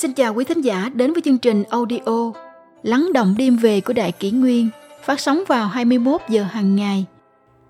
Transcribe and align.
Xin 0.00 0.12
chào 0.12 0.34
quý 0.34 0.44
thính 0.44 0.60
giả 0.60 0.90
đến 0.94 1.12
với 1.12 1.22
chương 1.22 1.38
trình 1.38 1.64
audio 1.70 2.32
Lắng 2.82 3.10
động 3.14 3.34
đêm 3.38 3.56
về 3.56 3.80
của 3.80 3.92
Đại 3.92 4.12
Kỷ 4.12 4.30
Nguyên 4.30 4.68
phát 5.04 5.20
sóng 5.20 5.42
vào 5.48 5.68
21 5.68 6.20
giờ 6.28 6.42
hàng 6.42 6.76
ngày. 6.76 7.04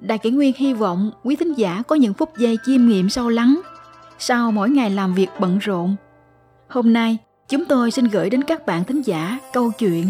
Đại 0.01 0.19
Kỷ 0.19 0.31
Nguyên 0.31 0.53
hy 0.57 0.73
vọng 0.73 1.11
quý 1.25 1.37
thính 1.37 1.55
giả 1.55 1.83
có 1.89 1.97
những 1.97 2.15
phút 2.15 2.31
giây 2.39 2.59
chiêm 2.67 2.87
nghiệm 2.87 3.09
sâu 3.09 3.29
lắng 3.29 3.61
sau 4.19 4.53
mỗi 4.53 4.71
ngày 4.71 4.91
làm 4.91 5.15
việc 5.15 5.27
bận 5.41 5.59
rộn. 5.59 5.97
Hôm 6.69 6.93
nay, 6.93 7.19
chúng 7.49 7.65
tôi 7.65 7.91
xin 7.91 8.05
gửi 8.05 8.31
đến 8.31 8.45
các 8.45 8.67
bạn 8.67 8.85
thính 8.85 9.03
giả 9.03 9.39
câu 9.53 9.73
chuyện 9.79 10.07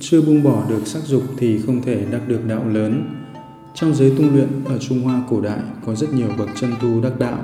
Chưa 0.00 0.22
buông 0.22 0.42
bỏ 0.42 0.62
được 0.68 0.86
sắc 0.86 1.02
dục 1.04 1.22
thì 1.36 1.60
không 1.66 1.82
thể 1.82 2.04
đắc 2.12 2.20
được 2.28 2.40
đạo 2.48 2.68
lớn. 2.68 3.04
Trong 3.74 3.94
giới 3.94 4.12
tu 4.18 4.24
luyện 4.32 4.48
ở 4.64 4.78
Trung 4.78 5.02
Hoa 5.02 5.22
cổ 5.30 5.40
đại 5.40 5.60
có 5.86 5.94
rất 5.94 6.14
nhiều 6.14 6.28
bậc 6.38 6.48
chân 6.56 6.70
tu 6.82 7.00
đắc 7.00 7.12
đạo, 7.18 7.38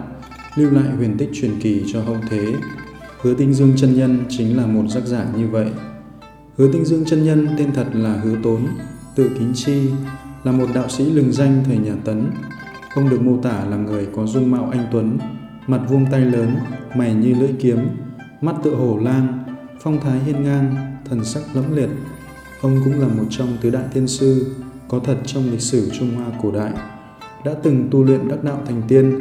lưu 0.57 0.71
lại 0.71 0.97
huyền 0.97 1.15
tích 1.19 1.31
truyền 1.35 1.61
kỳ 1.61 1.85
cho 1.93 2.03
hậu 2.03 2.17
thế. 2.31 2.55
Hứa 3.23 3.35
Tinh 3.35 3.55
Dương 3.55 3.73
chân 3.77 3.95
nhân 3.97 4.25
chính 4.29 4.57
là 4.57 4.67
một 4.67 4.89
giác 4.89 5.03
giả 5.05 5.27
như 5.37 5.49
vậy. 5.49 5.71
Hứa 6.59 6.73
Tinh 6.73 6.85
Dương 6.85 7.05
chân 7.05 7.25
nhân 7.25 7.49
tên 7.59 7.73
thật 7.73 7.87
là 7.93 8.15
Hứa 8.15 8.37
Tốn, 8.43 8.67
tự 9.17 9.31
kính 9.39 9.53
chi, 9.55 9.91
là 10.45 10.53
một 10.53 10.67
đạo 10.75 10.89
sĩ 10.89 11.05
lừng 11.05 11.33
danh 11.33 11.63
thời 11.65 11.77
nhà 11.77 11.95
Tấn. 12.05 12.31
Ông 12.95 13.11
được 13.11 13.23
mô 13.23 13.37
tả 13.43 13.65
là 13.65 13.77
người 13.77 14.07
có 14.17 14.27
dung 14.27 14.51
mạo 14.51 14.69
anh 14.73 14.87
tuấn, 14.93 15.19
mặt 15.67 15.81
vuông 15.89 16.07
tay 16.11 16.21
lớn, 16.21 16.57
mày 16.97 17.15
như 17.15 17.35
lưỡi 17.35 17.51
kiếm, 17.61 17.79
mắt 18.41 18.57
tựa 18.63 18.75
hổ 18.75 18.99
lang, 18.99 19.45
phong 19.81 20.01
thái 20.01 20.19
hiên 20.19 20.45
ngang, 20.45 20.75
thần 21.05 21.25
sắc 21.25 21.43
lẫm 21.55 21.77
liệt. 21.77 21.89
Ông 22.61 22.81
cũng 22.85 23.01
là 23.01 23.09
một 23.09 23.25
trong 23.31 23.49
tứ 23.61 23.71
đại 23.71 23.85
tiên 23.95 24.09
sư 24.09 24.55
có 24.89 24.99
thật 24.99 25.17
trong 25.27 25.51
lịch 25.51 25.61
sử 25.61 25.91
Trung 25.99 26.15
Hoa 26.17 26.27
cổ 26.43 26.53
đại, 26.53 26.73
đã 27.45 27.53
từng 27.63 27.89
tu 27.91 28.05
luyện 28.05 28.29
đắc 28.29 28.45
đạo 28.45 28.63
thành 28.67 28.83
tiên, 28.89 29.21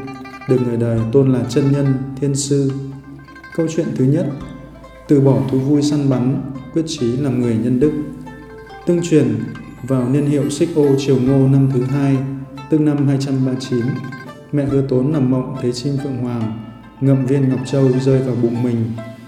được 0.50 0.58
người 0.66 0.78
đời 0.78 1.00
tôn 1.12 1.34
là 1.34 1.44
chân 1.50 1.72
nhân, 1.72 1.94
thiên 2.22 2.36
sư. 2.36 2.72
Câu 3.56 3.68
chuyện 3.76 3.88
thứ 3.96 4.06
nhất, 4.06 4.26
từ 5.08 5.22
bỏ 5.22 5.42
thú 5.52 5.60
vui 5.60 5.82
săn 5.82 6.10
bắn, 6.10 6.52
quyết 6.74 6.84
chí 6.88 7.18
làm 7.18 7.42
người 7.42 7.56
nhân 7.56 7.80
đức. 7.80 7.92
Tương 8.86 9.02
truyền, 9.04 9.36
vào 9.84 10.10
niên 10.10 10.26
hiệu 10.26 10.50
xích 10.50 10.70
ô 10.76 10.96
triều 10.98 11.18
ngô 11.20 11.48
năm 11.48 11.70
thứ 11.74 11.84
hai, 11.84 12.18
tức 12.70 12.82
năm 12.82 13.08
239, 13.08 13.86
mẹ 14.52 14.66
hứa 14.66 14.82
tốn 14.82 15.12
nằm 15.12 15.32
mộng 15.32 15.56
thấy 15.62 15.72
chim 15.72 15.98
phượng 16.04 16.18
hoàng, 16.18 16.60
ngậm 17.02 17.26
viên 17.26 17.50
ngọc 17.50 17.60
châu 17.66 17.90
rơi 18.00 18.20
vào 18.20 18.36
bụng 18.42 18.64
mình. 18.64 18.86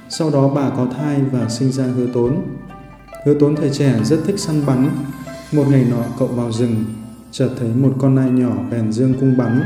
Sau 0.09 0.29
đó 0.29 0.47
bà 0.55 0.69
có 0.69 0.87
thai 0.97 1.21
và 1.31 1.49
sinh 1.49 1.71
ra 1.71 1.83
hứa 1.83 2.07
tốn. 2.13 2.41
Hứa 3.25 3.33
tốn 3.33 3.55
thời 3.55 3.69
trẻ 3.69 3.95
rất 4.03 4.19
thích 4.25 4.39
săn 4.39 4.65
bắn. 4.65 4.89
Một 5.51 5.63
ngày 5.69 5.85
nọ 5.91 6.03
cậu 6.19 6.27
vào 6.27 6.51
rừng, 6.51 6.85
chợt 7.31 7.49
thấy 7.59 7.69
một 7.69 7.93
con 7.99 8.15
nai 8.15 8.29
nhỏ 8.29 8.51
bèn 8.71 8.91
dương 8.91 9.13
cung 9.19 9.37
bắn. 9.37 9.61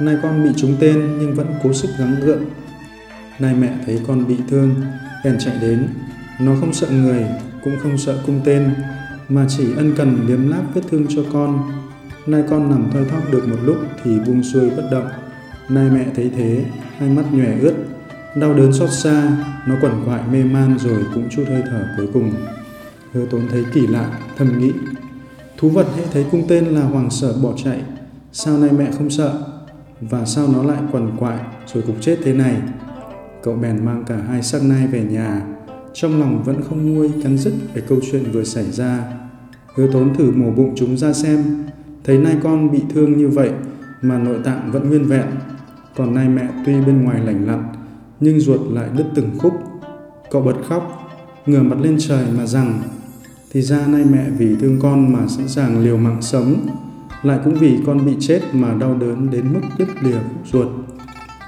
Nai 0.00 0.16
con 0.22 0.44
bị 0.44 0.50
trúng 0.56 0.76
tên 0.80 1.18
nhưng 1.20 1.34
vẫn 1.34 1.46
cố 1.62 1.72
sức 1.72 1.88
gắng 1.98 2.16
gượng. 2.20 2.44
Nai 3.40 3.54
mẹ 3.54 3.72
thấy 3.86 4.00
con 4.06 4.26
bị 4.26 4.36
thương, 4.48 4.74
bèn 5.24 5.38
chạy 5.38 5.56
đến. 5.60 5.88
Nó 6.40 6.52
không 6.60 6.72
sợ 6.72 6.86
người, 6.90 7.24
cũng 7.64 7.76
không 7.82 7.98
sợ 7.98 8.18
cung 8.26 8.40
tên, 8.44 8.70
mà 9.28 9.46
chỉ 9.48 9.74
ân 9.76 9.94
cần 9.96 10.18
liếm 10.26 10.48
láp 10.48 10.74
vết 10.74 10.80
thương 10.90 11.06
cho 11.08 11.22
con. 11.32 11.72
Nai 12.26 12.42
con 12.50 12.70
nằm 12.70 12.90
thoi 12.92 13.04
thóp 13.04 13.32
được 13.32 13.48
một 13.48 13.58
lúc 13.64 13.76
thì 14.04 14.18
buông 14.18 14.42
xuôi 14.42 14.70
bất 14.70 14.88
động. 14.92 15.08
Nai 15.68 15.90
mẹ 15.90 16.06
thấy 16.16 16.30
thế, 16.36 16.64
hai 16.98 17.08
mắt 17.10 17.24
nhòe 17.32 17.58
ướt, 17.60 17.74
đau 18.36 18.54
đớn 18.54 18.72
xót 18.72 18.90
xa, 18.90 19.36
nó 19.66 19.74
quẩn 19.80 19.92
quại 20.06 20.20
mê 20.32 20.44
man 20.44 20.78
rồi 20.78 21.04
cũng 21.14 21.28
chút 21.30 21.44
hơi 21.48 21.62
thở 21.70 21.84
cuối 21.96 22.06
cùng. 22.12 22.32
Hứa 23.12 23.26
tốn 23.26 23.42
thấy 23.50 23.64
kỳ 23.74 23.86
lạ, 23.86 24.18
thầm 24.36 24.58
nghĩ. 24.58 24.72
Thú 25.56 25.68
vật 25.68 25.86
hễ 25.96 26.02
thấy 26.12 26.24
cung 26.30 26.48
tên 26.48 26.64
là 26.64 26.82
hoàng 26.82 27.10
sợ 27.10 27.34
bỏ 27.42 27.52
chạy, 27.64 27.80
sao 28.32 28.58
nay 28.58 28.70
mẹ 28.78 28.90
không 28.98 29.10
sợ? 29.10 29.42
Và 30.00 30.24
sao 30.24 30.48
nó 30.48 30.62
lại 30.62 30.78
quẩn 30.92 31.16
quại 31.16 31.38
rồi 31.66 31.82
cục 31.82 31.96
chết 32.00 32.18
thế 32.24 32.32
này? 32.32 32.56
Cậu 33.42 33.54
bèn 33.54 33.84
mang 33.84 34.04
cả 34.06 34.16
hai 34.28 34.42
xác 34.42 34.62
nai 34.62 34.86
về 34.86 35.04
nhà, 35.10 35.42
trong 35.92 36.20
lòng 36.20 36.42
vẫn 36.44 36.62
không 36.68 36.94
nguôi 36.94 37.10
cắn 37.22 37.38
dứt 37.38 37.52
về 37.74 37.82
câu 37.88 37.98
chuyện 38.10 38.24
vừa 38.32 38.44
xảy 38.44 38.70
ra. 38.70 39.04
Hứa 39.74 39.86
tốn 39.92 40.14
thử 40.14 40.30
mổ 40.30 40.50
bụng 40.50 40.72
chúng 40.76 40.96
ra 40.96 41.12
xem, 41.12 41.44
thấy 42.04 42.18
nai 42.18 42.36
con 42.42 42.70
bị 42.72 42.82
thương 42.94 43.18
như 43.18 43.28
vậy 43.28 43.50
mà 44.02 44.18
nội 44.18 44.38
tạng 44.44 44.70
vẫn 44.72 44.88
nguyên 44.88 45.04
vẹn, 45.04 45.26
còn 45.96 46.14
nai 46.14 46.28
mẹ 46.28 46.48
tuy 46.66 46.80
bên 46.80 47.04
ngoài 47.04 47.20
lành 47.24 47.46
lặn, 47.46 47.64
nhưng 48.20 48.40
ruột 48.40 48.60
lại 48.70 48.88
đứt 48.96 49.06
từng 49.14 49.30
khúc. 49.38 49.52
Cậu 50.30 50.42
bật 50.42 50.56
khóc, 50.68 51.10
ngửa 51.46 51.62
mặt 51.62 51.76
lên 51.80 51.96
trời 51.98 52.24
mà 52.38 52.46
rằng, 52.46 52.80
thì 53.52 53.62
ra 53.62 53.86
nay 53.86 54.04
mẹ 54.12 54.30
vì 54.38 54.56
thương 54.60 54.78
con 54.82 55.12
mà 55.12 55.26
sẵn 55.28 55.48
sàng 55.48 55.84
liều 55.84 55.96
mạng 55.96 56.22
sống, 56.22 56.66
lại 57.22 57.38
cũng 57.44 57.54
vì 57.54 57.78
con 57.86 58.06
bị 58.06 58.16
chết 58.20 58.40
mà 58.52 58.74
đau 58.74 58.94
đớn 58.94 59.30
đến 59.30 59.52
mức 59.52 59.60
đứt 59.78 59.88
lìa 60.02 60.18
khúc 60.18 60.46
ruột. 60.52 60.68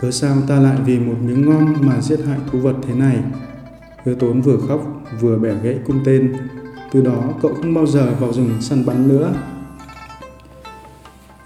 Cớ 0.02 0.10
sao 0.10 0.36
ta 0.48 0.60
lại 0.60 0.76
vì 0.86 0.98
một 0.98 1.14
miếng 1.26 1.46
ngon 1.46 1.74
mà 1.80 2.00
giết 2.00 2.20
hại 2.26 2.38
thú 2.52 2.58
vật 2.58 2.74
thế 2.86 2.94
này? 2.94 3.18
Hứa 4.04 4.14
tốn 4.14 4.40
vừa 4.40 4.56
khóc 4.68 5.02
vừa 5.20 5.38
bẻ 5.38 5.54
gãy 5.62 5.78
cung 5.86 6.00
tên, 6.04 6.32
từ 6.92 7.00
đó 7.00 7.34
cậu 7.42 7.54
không 7.54 7.74
bao 7.74 7.86
giờ 7.86 8.14
vào 8.20 8.32
rừng 8.32 8.50
săn 8.60 8.86
bắn 8.86 9.08
nữa. 9.08 9.34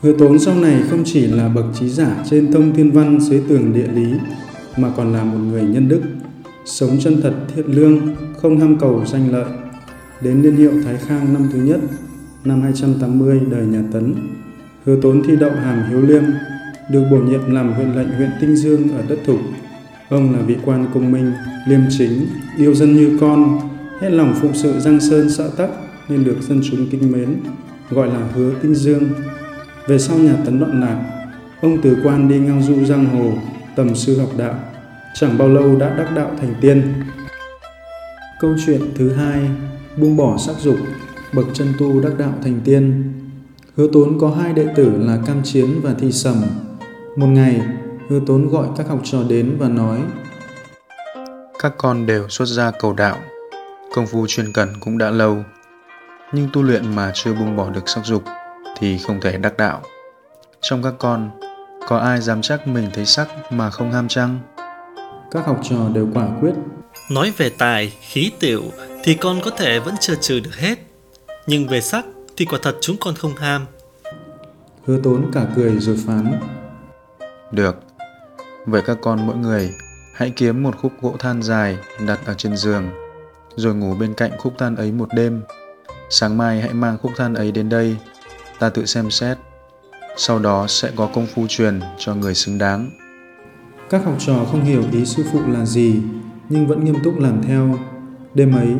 Hứa 0.00 0.12
tốn 0.18 0.38
sau 0.38 0.54
này 0.54 0.82
không 0.90 1.02
chỉ 1.04 1.26
là 1.26 1.48
bậc 1.48 1.64
trí 1.74 1.88
giả 1.88 2.24
trên 2.30 2.52
thông 2.52 2.74
thiên 2.74 2.90
văn 2.90 3.20
dưới 3.20 3.42
tường 3.48 3.72
địa 3.72 3.88
lý, 3.88 4.12
mà 4.76 4.90
còn 4.96 5.12
là 5.12 5.24
một 5.24 5.38
người 5.38 5.62
nhân 5.62 5.88
đức, 5.88 6.02
sống 6.64 6.96
chân 7.00 7.22
thật 7.22 7.34
thiện 7.54 7.66
lương, 7.66 7.98
không 8.42 8.60
ham 8.60 8.78
cầu 8.78 9.02
danh 9.06 9.32
lợi. 9.32 9.46
Đến 10.20 10.42
niên 10.42 10.56
hiệu 10.56 10.72
Thái 10.84 10.96
Khang 10.96 11.34
năm 11.34 11.48
thứ 11.52 11.58
nhất, 11.58 11.80
năm 12.44 12.62
280 12.62 13.40
đời 13.50 13.66
nhà 13.66 13.82
Tấn, 13.92 14.14
hứa 14.84 15.00
tốn 15.00 15.22
thi 15.26 15.36
đậu 15.36 15.50
hàm 15.50 15.90
hiếu 15.90 16.00
liêm, 16.00 16.22
được 16.90 17.04
bổ 17.10 17.16
nhiệm 17.16 17.50
làm 17.50 17.72
huyện 17.72 17.94
lệnh 17.94 18.08
huyện 18.08 18.30
Tinh 18.40 18.56
Dương 18.56 18.96
ở 18.96 19.02
đất 19.08 19.18
Thục. 19.26 19.40
Ông 20.08 20.32
là 20.32 20.38
vị 20.38 20.56
quan 20.64 20.86
công 20.94 21.12
minh, 21.12 21.32
liêm 21.68 21.80
chính, 21.98 22.26
yêu 22.58 22.74
dân 22.74 22.96
như 22.96 23.18
con, 23.20 23.60
hết 24.00 24.10
lòng 24.10 24.34
phụng 24.40 24.54
sự 24.54 24.80
giang 24.80 25.00
sơn 25.00 25.30
xã 25.30 25.44
tắc 25.56 25.70
nên 26.08 26.24
được 26.24 26.36
dân 26.40 26.60
chúng 26.70 26.86
kính 26.90 27.12
mến, 27.12 27.36
gọi 27.90 28.08
là 28.08 28.28
hứa 28.34 28.54
Tinh 28.62 28.74
Dương. 28.74 29.02
Về 29.86 29.98
sau 29.98 30.18
nhà 30.18 30.34
Tấn 30.44 30.60
đoạn 30.60 30.80
lạc, 30.80 31.04
ông 31.60 31.82
từ 31.82 31.96
quan 32.04 32.28
đi 32.28 32.38
ngao 32.38 32.62
du 32.62 32.84
giang 32.84 33.06
hồ, 33.06 33.32
tầm 33.76 33.94
sư 33.94 34.18
học 34.18 34.30
đạo, 34.38 34.54
chẳng 35.14 35.38
bao 35.38 35.48
lâu 35.48 35.76
đã 35.76 35.96
đắc 35.96 36.14
đạo 36.14 36.30
thành 36.40 36.54
tiên. 36.60 36.82
Câu 38.40 38.54
chuyện 38.66 38.80
thứ 38.94 39.12
hai, 39.12 39.40
buông 39.96 40.16
bỏ 40.16 40.36
sắc 40.38 40.56
dục, 40.60 40.76
bậc 41.34 41.46
chân 41.54 41.68
tu 41.78 42.00
đắc 42.00 42.12
đạo 42.18 42.32
thành 42.42 42.60
tiên. 42.64 43.12
Hứa 43.76 43.86
Tốn 43.92 44.18
có 44.20 44.30
hai 44.30 44.52
đệ 44.52 44.66
tử 44.76 44.92
là 44.98 45.18
Cam 45.26 45.42
Chiến 45.42 45.66
và 45.82 45.94
Thi 45.98 46.12
Sầm. 46.12 46.36
Một 47.16 47.26
ngày, 47.26 47.60
Hứa 48.08 48.20
Tốn 48.26 48.48
gọi 48.48 48.68
các 48.76 48.88
học 48.88 49.00
trò 49.04 49.18
đến 49.28 49.56
và 49.58 49.68
nói 49.68 50.02
Các 51.58 51.72
con 51.78 52.06
đều 52.06 52.28
xuất 52.28 52.46
gia 52.46 52.70
cầu 52.70 52.92
đạo, 52.92 53.18
công 53.94 54.06
phu 54.06 54.26
chuyên 54.26 54.52
cần 54.52 54.68
cũng 54.80 54.98
đã 54.98 55.10
lâu, 55.10 55.44
nhưng 56.32 56.48
tu 56.52 56.62
luyện 56.62 56.96
mà 56.96 57.12
chưa 57.14 57.34
buông 57.34 57.56
bỏ 57.56 57.70
được 57.70 57.88
sắc 57.88 58.04
dục 58.04 58.22
thì 58.78 58.98
không 58.98 59.20
thể 59.20 59.36
đắc 59.38 59.56
đạo. 59.56 59.82
Trong 60.60 60.82
các 60.82 60.94
con, 60.98 61.30
có 61.88 61.98
ai 61.98 62.20
dám 62.20 62.42
chắc 62.42 62.68
mình 62.68 62.90
thấy 62.94 63.06
sắc 63.06 63.28
mà 63.52 63.70
không 63.70 63.92
ham 63.92 64.08
chăng? 64.08 64.38
Các 65.30 65.46
học 65.46 65.60
trò 65.62 65.76
đều 65.94 66.08
quả 66.14 66.28
quyết. 66.40 66.52
Nói 67.10 67.32
về 67.36 67.50
tài, 67.58 67.92
khí 68.00 68.32
tiểu 68.40 68.62
thì 69.04 69.14
con 69.14 69.40
có 69.44 69.50
thể 69.50 69.78
vẫn 69.78 69.94
chưa 70.00 70.14
trừ 70.14 70.40
được 70.40 70.54
hết. 70.56 70.78
Nhưng 71.46 71.68
về 71.68 71.80
sắc 71.80 72.04
thì 72.36 72.44
quả 72.44 72.58
thật 72.62 72.76
chúng 72.80 72.96
con 73.00 73.14
không 73.14 73.36
ham. 73.36 73.66
Hứa 74.84 75.00
tốn 75.02 75.30
cả 75.32 75.46
cười 75.56 75.78
rồi 75.78 75.98
phán. 76.06 76.55
Được, 77.56 77.76
vậy 78.66 78.82
các 78.86 78.98
con 79.02 79.26
mỗi 79.26 79.36
người 79.36 79.70
hãy 80.14 80.32
kiếm 80.36 80.62
một 80.62 80.76
khúc 80.82 80.92
gỗ 81.00 81.14
than 81.18 81.42
dài 81.42 81.78
đặt 82.06 82.20
ở 82.26 82.34
trên 82.34 82.56
giường, 82.56 82.90
rồi 83.56 83.74
ngủ 83.74 83.94
bên 83.94 84.14
cạnh 84.14 84.30
khúc 84.38 84.54
than 84.58 84.76
ấy 84.76 84.92
một 84.92 85.08
đêm. 85.14 85.42
Sáng 86.10 86.38
mai 86.38 86.60
hãy 86.60 86.74
mang 86.74 86.98
khúc 87.02 87.12
than 87.16 87.34
ấy 87.34 87.52
đến 87.52 87.68
đây, 87.68 87.96
ta 88.58 88.68
tự 88.68 88.86
xem 88.86 89.10
xét. 89.10 89.38
Sau 90.16 90.38
đó 90.38 90.66
sẽ 90.68 90.90
có 90.96 91.08
công 91.14 91.26
phu 91.26 91.46
truyền 91.48 91.80
cho 91.98 92.14
người 92.14 92.34
xứng 92.34 92.58
đáng. 92.58 92.90
Các 93.90 94.04
học 94.04 94.14
trò 94.18 94.44
không 94.50 94.64
hiểu 94.64 94.82
ý 94.92 95.04
sư 95.04 95.24
phụ 95.32 95.40
là 95.48 95.64
gì, 95.64 96.02
nhưng 96.48 96.66
vẫn 96.66 96.84
nghiêm 96.84 96.96
túc 97.04 97.18
làm 97.18 97.42
theo. 97.42 97.78
Đêm 98.34 98.52
ấy, 98.52 98.74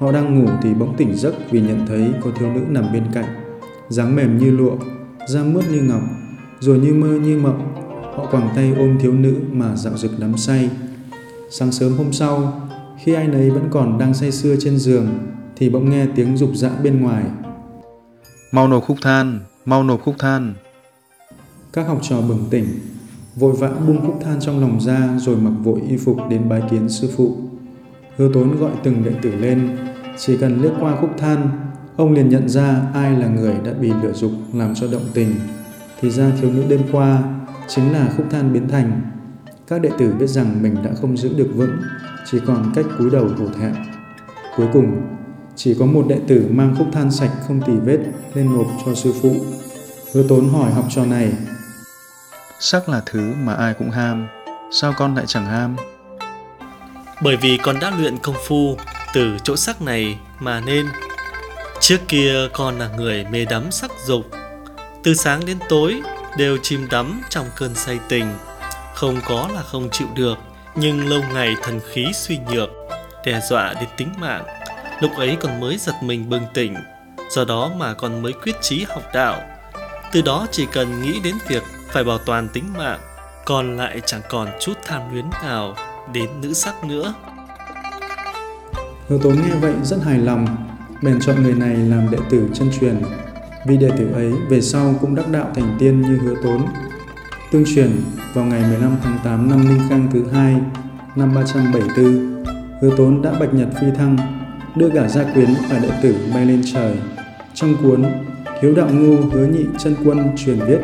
họ 0.00 0.12
đang 0.12 0.38
ngủ 0.38 0.50
thì 0.62 0.74
bỗng 0.74 0.96
tỉnh 0.96 1.16
giấc 1.16 1.34
vì 1.50 1.60
nhận 1.60 1.86
thấy 1.86 2.12
có 2.20 2.30
thiếu 2.38 2.52
nữ 2.52 2.60
nằm 2.68 2.92
bên 2.92 3.04
cạnh. 3.14 3.58
dáng 3.88 4.16
mềm 4.16 4.38
như 4.38 4.50
lụa, 4.50 4.76
da 5.28 5.42
mướt 5.42 5.64
như 5.70 5.82
ngọc, 5.82 6.02
rồi 6.60 6.78
như 6.78 6.94
mơ 6.94 7.08
như 7.08 7.38
mộng. 7.38 7.81
Họ 8.16 8.26
quàng 8.30 8.48
tay 8.54 8.72
ôm 8.78 8.98
thiếu 9.00 9.12
nữ 9.12 9.34
mà 9.52 9.76
dạo 9.76 9.96
dực 9.96 10.18
đắm 10.18 10.36
say. 10.36 10.70
Sáng 11.50 11.72
sớm 11.72 11.96
hôm 11.96 12.12
sau, 12.12 12.60
khi 12.98 13.14
ai 13.14 13.28
nấy 13.28 13.50
vẫn 13.50 13.68
còn 13.70 13.98
đang 13.98 14.14
say 14.14 14.32
sưa 14.32 14.56
trên 14.60 14.78
giường, 14.78 15.06
thì 15.56 15.70
bỗng 15.70 15.90
nghe 15.90 16.06
tiếng 16.14 16.36
rục 16.36 16.50
rã 16.54 16.70
bên 16.82 17.00
ngoài. 17.00 17.24
Mau 18.52 18.68
nộp 18.68 18.84
khúc 18.84 18.96
than, 19.02 19.40
mau 19.64 19.84
nộp 19.84 20.02
khúc 20.02 20.14
than. 20.18 20.54
Các 21.72 21.86
học 21.88 21.98
trò 22.02 22.20
bừng 22.20 22.44
tỉnh, 22.50 22.66
vội 23.36 23.52
vã 23.52 23.68
buông 23.86 24.06
khúc 24.06 24.20
than 24.24 24.40
trong 24.40 24.60
lòng 24.60 24.80
ra 24.80 25.18
rồi 25.18 25.36
mặc 25.36 25.52
vội 25.62 25.80
y 25.88 25.96
phục 25.96 26.16
đến 26.30 26.48
bái 26.48 26.62
kiến 26.70 26.88
sư 26.88 27.10
phụ. 27.16 27.36
Hứa 28.16 28.32
tốn 28.34 28.58
gọi 28.58 28.70
từng 28.82 29.04
đệ 29.04 29.12
tử 29.22 29.34
lên, 29.36 29.76
chỉ 30.18 30.36
cần 30.36 30.62
lướt 30.62 30.72
qua 30.80 30.96
khúc 31.00 31.10
than, 31.18 31.50
ông 31.96 32.12
liền 32.12 32.28
nhận 32.28 32.48
ra 32.48 32.82
ai 32.94 33.18
là 33.18 33.28
người 33.28 33.54
đã 33.64 33.72
bị 33.72 33.92
lửa 34.02 34.12
dục 34.12 34.32
làm 34.54 34.74
cho 34.74 34.86
động 34.92 35.06
tình. 35.14 35.34
Thì 36.00 36.10
ra 36.10 36.30
thiếu 36.40 36.50
nữ 36.50 36.64
đêm 36.68 36.80
qua 36.92 37.22
chính 37.68 37.92
là 37.92 38.08
khúc 38.16 38.26
than 38.30 38.52
biến 38.52 38.68
thành. 38.68 39.02
các 39.68 39.80
đệ 39.80 39.90
tử 39.98 40.12
biết 40.18 40.26
rằng 40.26 40.62
mình 40.62 40.76
đã 40.84 40.90
không 41.00 41.16
giữ 41.16 41.32
được 41.36 41.48
vững, 41.54 41.76
chỉ 42.30 42.38
còn 42.46 42.72
cách 42.74 42.86
cúi 42.98 43.10
đầu 43.10 43.28
hổ 43.38 43.46
thẹn. 43.60 43.74
Cuối 44.56 44.66
cùng, 44.72 45.02
chỉ 45.56 45.76
có 45.78 45.86
một 45.86 46.04
đệ 46.08 46.18
tử 46.28 46.46
mang 46.50 46.74
khúc 46.78 46.86
than 46.92 47.10
sạch 47.10 47.30
không 47.48 47.60
tì 47.66 47.72
vết 47.72 47.98
lên 48.34 48.52
nộp 48.56 48.66
cho 48.86 48.94
sư 48.94 49.14
phụ. 49.22 49.34
Hứa 50.14 50.22
tốn 50.28 50.48
hỏi 50.48 50.72
học 50.72 50.84
trò 50.90 51.04
này. 51.04 51.32
Sắc 52.60 52.88
là 52.88 53.02
thứ 53.06 53.32
mà 53.44 53.54
ai 53.54 53.74
cũng 53.74 53.90
ham, 53.90 54.28
sao 54.72 54.94
con 54.96 55.14
lại 55.14 55.24
chẳng 55.28 55.46
ham? 55.46 55.76
Bởi 57.22 57.36
vì 57.36 57.58
con 57.62 57.76
đã 57.80 57.92
luyện 57.98 58.18
công 58.18 58.36
phu 58.48 58.76
từ 59.14 59.36
chỗ 59.42 59.56
sắc 59.56 59.82
này 59.82 60.18
mà 60.40 60.60
nên. 60.60 60.86
Trước 61.80 61.98
kia 62.08 62.34
con 62.52 62.78
là 62.78 62.88
người 62.96 63.24
mê 63.24 63.44
đắm 63.44 63.70
sắc 63.70 63.90
dục, 64.06 64.22
từ 65.02 65.14
sáng 65.14 65.46
đến 65.46 65.58
tối 65.68 66.02
đều 66.36 66.58
chìm 66.62 66.86
đắm 66.90 67.20
trong 67.28 67.46
cơn 67.56 67.74
say 67.74 67.98
tình. 68.08 68.26
Không 68.94 69.20
có 69.26 69.48
là 69.54 69.62
không 69.62 69.88
chịu 69.90 70.08
được, 70.14 70.38
nhưng 70.74 71.08
lâu 71.08 71.20
ngày 71.34 71.56
thần 71.62 71.80
khí 71.92 72.06
suy 72.14 72.38
nhược, 72.50 72.68
đe 73.26 73.40
dọa 73.40 73.74
đến 73.74 73.88
tính 73.96 74.08
mạng. 74.18 74.44
Lúc 75.00 75.10
ấy 75.16 75.36
còn 75.40 75.60
mới 75.60 75.78
giật 75.78 75.94
mình 76.02 76.28
bừng 76.28 76.42
tỉnh, 76.54 76.74
do 77.30 77.44
đó 77.44 77.70
mà 77.76 77.94
còn 77.94 78.22
mới 78.22 78.32
quyết 78.32 78.56
chí 78.60 78.84
học 78.88 79.02
đạo. 79.14 79.40
Từ 80.12 80.22
đó 80.22 80.46
chỉ 80.50 80.66
cần 80.72 81.02
nghĩ 81.02 81.20
đến 81.24 81.34
việc 81.48 81.62
phải 81.88 82.04
bảo 82.04 82.18
toàn 82.18 82.48
tính 82.48 82.64
mạng, 82.78 83.00
còn 83.44 83.76
lại 83.76 84.00
chẳng 84.06 84.20
còn 84.28 84.48
chút 84.60 84.74
tham 84.84 85.12
luyến 85.12 85.24
nào 85.42 85.76
đến 86.12 86.40
nữ 86.40 86.52
sắc 86.52 86.84
nữa. 86.84 87.14
Hứa 89.08 89.18
tố 89.22 89.30
nghe 89.30 89.54
vậy 89.60 89.74
rất 89.84 89.96
hài 90.04 90.18
lòng, 90.18 90.46
bèn 91.02 91.20
chọn 91.20 91.42
người 91.42 91.54
này 91.54 91.76
làm 91.76 92.10
đệ 92.10 92.18
tử 92.30 92.48
chân 92.54 92.70
truyền. 92.80 93.02
Vì 93.66 93.76
đệ 93.76 93.90
tử 93.98 94.12
ấy 94.12 94.32
về 94.48 94.60
sau 94.60 94.94
cũng 95.00 95.14
đắc 95.14 95.28
đạo 95.30 95.46
thành 95.54 95.76
tiên 95.78 96.00
như 96.00 96.16
Hứa 96.16 96.34
Tốn. 96.42 96.66
Tương 97.52 97.64
truyền, 97.74 97.90
vào 98.34 98.44
ngày 98.44 98.62
15 98.70 98.96
tháng 99.02 99.18
8 99.24 99.50
năm 99.50 99.68
Ninh 99.68 99.88
Khang 99.88 100.08
thứ 100.12 100.24
hai, 100.32 100.56
năm 101.16 101.34
374, 101.34 102.44
Hứa 102.80 102.96
Tốn 102.96 103.22
đã 103.22 103.32
bạch 103.40 103.54
nhật 103.54 103.68
phi 103.80 103.86
thăng, 103.96 104.16
đưa 104.76 104.90
cả 104.90 105.08
gia 105.08 105.32
quyến 105.32 105.48
và 105.70 105.78
đệ 105.78 105.90
tử 106.02 106.16
bay 106.34 106.46
lên 106.46 106.62
trời. 106.72 106.96
Trong 107.54 107.74
cuốn 107.82 108.04
Hiếu 108.62 108.74
đạo 108.74 108.88
ngô 108.92 109.16
hứa 109.32 109.46
nhị 109.46 109.64
chân 109.78 109.94
quân 110.04 110.36
truyền 110.36 110.58
viết 110.66 110.78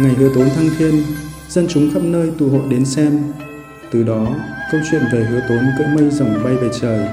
Ngày 0.00 0.14
hứa 0.14 0.34
tốn 0.34 0.48
thăng 0.56 0.68
thiên, 0.78 1.02
dân 1.48 1.66
chúng 1.68 1.90
khắp 1.94 2.02
nơi 2.02 2.30
tụ 2.38 2.48
hội 2.48 2.62
đến 2.68 2.84
xem. 2.84 3.22
Từ 3.90 4.02
đó, 4.02 4.26
câu 4.72 4.80
chuyện 4.90 5.02
về 5.12 5.24
hứa 5.24 5.40
tốn 5.48 5.58
cưỡi 5.78 5.86
mây 5.96 6.10
rồng 6.10 6.44
bay 6.44 6.54
về 6.56 6.68
trời 6.80 7.08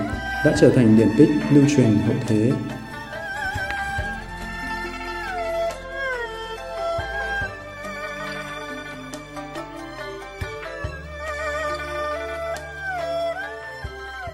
đã 0.46 0.56
trở 0.62 0.70
thành 0.70 0.98
điển 0.98 1.08
tích 1.18 1.30
lưu 1.52 1.64
truyền 1.76 1.98
hậu 1.98 2.16
thế. 2.28 2.52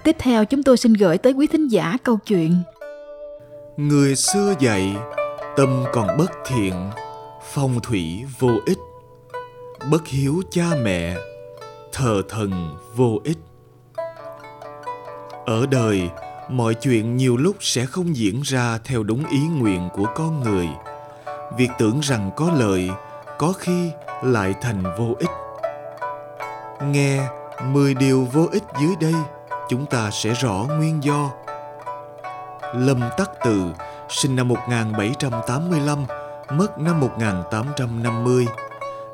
Tiếp 0.04 0.16
theo 0.18 0.44
chúng 0.44 0.62
tôi 0.62 0.76
xin 0.76 0.92
gửi 0.92 1.18
tới 1.18 1.32
quý 1.32 1.46
thính 1.46 1.68
giả 1.68 1.96
câu 2.02 2.18
chuyện. 2.26 2.62
Người 3.76 4.16
xưa 4.16 4.54
dạy, 4.60 4.96
Tâm 5.56 5.84
còn 5.92 6.06
bất 6.18 6.30
thiện, 6.46 6.90
Phong 7.52 7.80
thủy 7.80 8.24
vô 8.38 8.50
ích. 8.66 8.78
Bất 9.90 10.06
hiếu 10.06 10.42
cha 10.50 10.64
mẹ, 10.82 11.16
Thờ 11.92 12.22
thần 12.28 12.76
vô 12.94 13.20
ích. 13.24 13.38
Ở 15.46 15.66
đời, 15.70 16.10
Mọi 16.48 16.74
chuyện 16.74 17.16
nhiều 17.16 17.36
lúc 17.36 17.56
sẽ 17.60 17.86
không 17.86 18.16
diễn 18.16 18.40
ra 18.40 18.78
theo 18.84 19.02
đúng 19.02 19.24
ý 19.30 19.40
nguyện 19.40 19.88
của 19.94 20.06
con 20.14 20.40
người. 20.40 20.68
Việc 21.56 21.70
tưởng 21.78 22.00
rằng 22.00 22.30
có 22.36 22.50
lợi, 22.58 22.90
Có 23.38 23.52
khi 23.52 23.90
lại 24.22 24.54
thành 24.60 24.82
vô 24.98 25.14
ích. 25.18 25.30
Nghe 26.84 27.28
10 27.64 27.94
điều 27.94 28.28
vô 28.32 28.48
ích 28.52 28.62
dưới 28.80 28.94
đây 29.00 29.14
chúng 29.68 29.86
ta 29.86 30.10
sẽ 30.10 30.32
rõ 30.32 30.66
nguyên 30.68 31.04
do. 31.04 31.30
Lâm 32.74 33.00
Tắc 33.16 33.30
Từ, 33.44 33.62
sinh 34.08 34.36
năm 34.36 34.48
1785, 34.48 36.04
mất 36.50 36.78
năm 36.78 37.00
1850, 37.00 38.46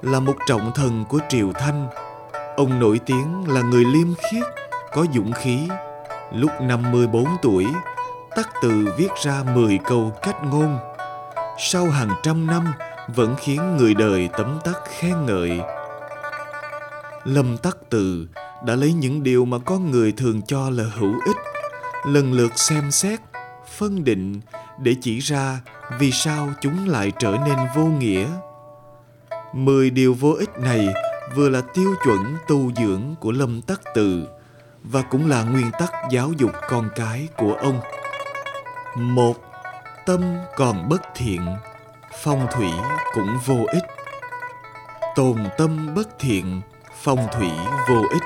là 0.03 0.21
một 0.21 0.35
trọng 0.47 0.73
thần 0.75 1.05
của 1.09 1.19
Triều 1.29 1.53
Thanh. 1.53 1.89
Ông 2.57 2.81
nổi 2.81 3.01
tiếng 3.07 3.45
là 3.49 3.61
người 3.61 3.85
liêm 3.85 4.15
khiết, 4.15 4.45
có 4.93 5.07
dũng 5.15 5.33
khí. 5.33 5.69
Lúc 6.33 6.51
54 6.61 7.27
tuổi, 7.43 7.67
Tắc 8.37 8.49
Từ 8.63 8.95
viết 8.97 9.11
ra 9.23 9.43
10 9.55 9.79
câu 9.85 10.13
cách 10.23 10.45
ngôn. 10.45 10.79
Sau 11.59 11.85
hàng 11.85 12.11
trăm 12.23 12.47
năm, 12.47 12.73
vẫn 13.09 13.35
khiến 13.39 13.77
người 13.77 13.95
đời 13.95 14.29
tấm 14.39 14.59
tắc 14.65 14.77
khen 14.85 15.27
ngợi. 15.27 15.61
Lâm 17.25 17.57
Tắc 17.57 17.77
Từ 17.91 18.27
đã 18.67 18.75
lấy 18.75 18.93
những 18.93 19.23
điều 19.23 19.45
mà 19.45 19.59
con 19.59 19.91
người 19.91 20.13
thường 20.13 20.43
cho 20.43 20.71
là 20.71 20.85
hữu 20.99 21.15
ích. 21.27 21.37
Lần 22.07 22.33
lượt 22.33 22.59
xem 22.59 22.91
xét, 22.91 23.21
phân 23.77 24.05
định 24.05 24.41
để 24.79 24.97
chỉ 25.01 25.19
ra 25.19 25.61
vì 25.99 26.11
sao 26.11 26.49
chúng 26.61 26.89
lại 26.89 27.13
trở 27.19 27.37
nên 27.47 27.59
vô 27.77 27.85
nghĩa. 27.85 28.27
Mười 29.53 29.91
điều 29.91 30.15
vô 30.15 30.31
ích 30.33 30.59
này 30.59 30.89
vừa 31.35 31.49
là 31.49 31.61
tiêu 31.75 31.95
chuẩn 32.05 32.37
tu 32.49 32.73
dưỡng 32.73 33.15
của 33.21 33.33
lâm 33.33 33.63
tắc 33.63 33.81
từ 33.95 34.27
và 34.83 35.03
cũng 35.03 35.29
là 35.29 35.43
nguyên 35.43 35.71
tắc 35.79 35.93
giáo 36.11 36.33
dục 36.37 36.51
con 36.69 36.91
cái 36.97 37.29
của 37.37 37.55
ông. 37.55 37.81
Một, 38.97 39.37
tâm 40.07 40.21
còn 40.57 40.89
bất 40.89 41.03
thiện, 41.15 41.41
phong 42.23 42.47
thủy 42.53 42.71
cũng 43.15 43.39
vô 43.47 43.65
ích. 43.73 43.85
Tồn 45.17 45.37
tâm 45.59 45.95
bất 45.95 46.09
thiện, 46.19 46.61
phong 47.03 47.27
thủy 47.33 47.51
vô 47.89 48.03
ích 48.13 48.23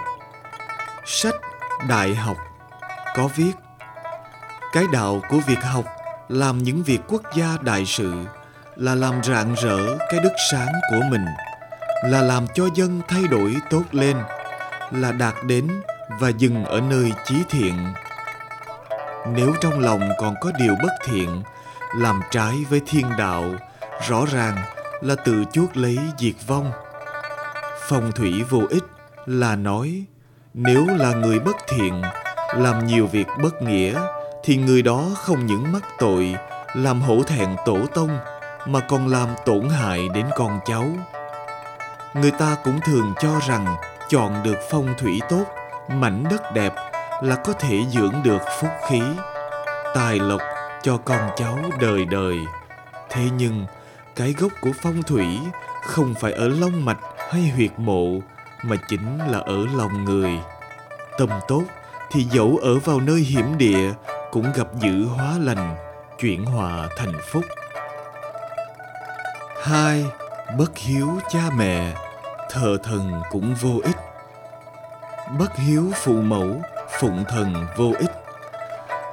sách 1.06 1.34
đại 1.88 2.14
học 2.14 2.36
có 3.14 3.28
viết, 3.36 3.52
cái 4.72 4.84
đạo 4.92 5.22
của 5.28 5.38
việc 5.46 5.62
học 5.62 5.84
làm 6.28 6.58
những 6.58 6.82
việc 6.82 7.00
quốc 7.08 7.22
gia 7.34 7.56
đại 7.62 7.86
sự 7.86 8.24
là 8.76 8.94
làm 8.94 9.22
rạng 9.22 9.54
rỡ 9.54 9.96
cái 9.98 10.20
đức 10.20 10.32
sáng 10.50 10.72
của 10.90 11.00
mình, 11.10 11.24
là 12.04 12.22
làm 12.22 12.46
cho 12.54 12.68
dân 12.74 13.00
thay 13.08 13.22
đổi 13.30 13.56
tốt 13.70 13.82
lên, 13.92 14.16
là 14.90 15.12
đạt 15.12 15.34
đến 15.46 15.68
và 16.20 16.28
dừng 16.28 16.64
ở 16.64 16.80
nơi 16.80 17.12
chí 17.24 17.34
thiện. 17.50 17.92
Nếu 19.28 19.54
trong 19.60 19.80
lòng 19.80 20.10
còn 20.18 20.34
có 20.40 20.52
điều 20.58 20.74
bất 20.82 20.92
thiện, 21.04 21.42
làm 21.96 22.20
trái 22.30 22.64
với 22.70 22.80
thiên 22.86 23.06
đạo, 23.18 23.44
rõ 24.08 24.24
ràng 24.32 24.56
là 25.00 25.14
tự 25.14 25.44
chuốc 25.52 25.76
lấy 25.76 25.98
diệt 26.18 26.34
vong. 26.46 26.72
Phong 27.88 28.12
thủy 28.12 28.42
vô 28.50 28.62
ích 28.70 28.84
là 29.26 29.56
nói 29.56 30.04
nếu 30.54 30.86
là 30.86 31.12
người 31.12 31.38
bất 31.38 31.56
thiện, 31.68 32.02
làm 32.56 32.86
nhiều 32.86 33.06
việc 33.06 33.26
bất 33.42 33.62
nghĩa, 33.62 34.00
thì 34.44 34.56
người 34.56 34.82
đó 34.82 35.10
không 35.16 35.46
những 35.46 35.72
mắc 35.72 35.82
tội, 35.98 36.36
làm 36.74 37.00
hổ 37.00 37.22
thẹn 37.22 37.48
tổ 37.66 37.78
tông, 37.94 38.18
mà 38.66 38.80
còn 38.80 39.08
làm 39.08 39.28
tổn 39.46 39.68
hại 39.68 40.08
đến 40.14 40.26
con 40.36 40.60
cháu. 40.64 40.86
Người 42.14 42.30
ta 42.30 42.56
cũng 42.64 42.80
thường 42.84 43.14
cho 43.20 43.40
rằng 43.48 43.76
chọn 44.08 44.42
được 44.44 44.58
phong 44.70 44.94
thủy 44.98 45.20
tốt, 45.28 45.44
mảnh 45.88 46.24
đất 46.30 46.42
đẹp 46.54 46.74
là 47.22 47.36
có 47.44 47.52
thể 47.52 47.80
dưỡng 47.90 48.14
được 48.24 48.42
phúc 48.60 48.70
khí, 48.88 49.02
tài 49.94 50.18
lộc 50.18 50.40
cho 50.82 50.96
con 50.96 51.30
cháu 51.36 51.58
đời 51.80 52.04
đời. 52.04 52.36
Thế 53.10 53.22
nhưng, 53.38 53.66
cái 54.16 54.34
gốc 54.38 54.52
của 54.60 54.72
phong 54.82 55.02
thủy 55.02 55.38
không 55.82 56.14
phải 56.20 56.32
ở 56.32 56.48
long 56.48 56.84
mạch 56.84 56.98
hay 57.30 57.52
huyệt 57.56 57.72
mộ 57.76 58.20
mà 58.64 58.76
chính 58.88 59.18
là 59.18 59.38
ở 59.38 59.66
lòng 59.76 60.04
người. 60.04 60.30
Tâm 61.18 61.28
tốt 61.48 61.62
thì 62.12 62.22
dẫu 62.22 62.58
ở 62.62 62.78
vào 62.78 63.00
nơi 63.00 63.20
hiểm 63.20 63.58
địa 63.58 63.92
cũng 64.30 64.52
gặp 64.54 64.66
dữ 64.80 65.04
hóa 65.04 65.38
lành, 65.38 65.76
chuyển 66.20 66.44
hòa 66.44 66.88
thành 66.96 67.12
phúc. 67.32 67.44
Hai, 69.62 70.04
bất 70.58 70.78
hiếu 70.78 71.08
cha 71.30 71.42
mẹ, 71.56 71.94
thờ 72.50 72.78
thần 72.84 73.22
cũng 73.30 73.54
vô 73.60 73.80
ích. 73.84 73.96
Bất 75.38 75.56
hiếu 75.56 75.90
phụ 75.94 76.12
mẫu, 76.12 76.62
phụng 77.00 77.24
thần 77.28 77.66
vô 77.76 77.92
ích. 77.98 78.10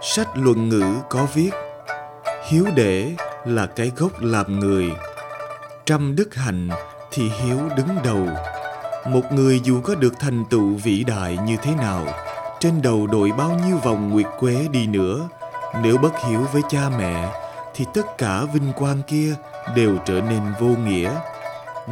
Sách 0.02 0.28
luận 0.36 0.70
ngữ 0.70 0.96
có 1.10 1.28
viết, 1.34 1.52
hiếu 2.48 2.66
để 2.76 3.16
là 3.46 3.66
cái 3.66 3.92
gốc 3.96 4.12
làm 4.22 4.60
người, 4.60 4.92
trăm 5.86 6.16
đức 6.16 6.36
hạnh 6.36 6.70
thì 7.12 7.30
hiếu 7.30 7.60
đứng 7.78 7.88
đầu 8.04 8.28
một 9.06 9.32
người 9.32 9.60
dù 9.64 9.82
có 9.82 9.96
được 9.96 10.14
thành 10.20 10.46
tựu 10.46 10.76
vĩ 10.84 11.04
đại 11.04 11.38
như 11.46 11.58
thế 11.62 11.76
nào, 11.76 12.06
trên 12.60 12.82
đầu 12.82 13.08
đội 13.08 13.32
bao 13.38 13.60
nhiêu 13.66 13.78
vòng 13.78 14.10
nguyệt 14.10 14.26
quế 14.40 14.68
đi 14.72 14.88
nữa, 14.88 15.30
nếu 15.84 15.98
bất 15.98 16.12
hiếu 16.28 16.42
với 16.54 16.62
cha 16.70 16.90
mẹ, 16.98 17.32
thì 17.74 17.86
tất 17.94 18.18
cả 18.18 18.42
vinh 18.54 18.74
quang 18.74 19.02
kia 19.08 19.36
đều 19.76 19.98
trở 20.06 20.22
nên 20.22 20.42
vô 20.60 20.68
nghĩa. 20.68 21.12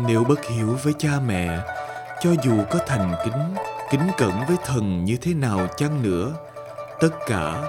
Nếu 0.08 0.24
bất 0.24 0.46
hiếu 0.46 0.78
với 0.84 0.94
cha 1.00 1.10
mẹ, 1.25 1.60
cho 2.22 2.30
dù 2.44 2.54
có 2.70 2.80
thành 2.88 3.13
kính 3.24 3.56
kính 3.92 4.08
cẩn 4.18 4.32
với 4.48 4.58
thần 4.66 5.06
như 5.06 5.18
thế 5.22 5.34
nào 5.34 5.68
chăng 5.78 6.04
nữa, 6.04 6.34
tất 7.00 7.10
cả 7.28 7.63